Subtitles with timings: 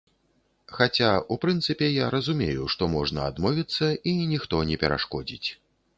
[0.77, 5.49] Хаця, у прынцыпе, я разумею, што можна адмовіцца і ніхто не перашкодзіць.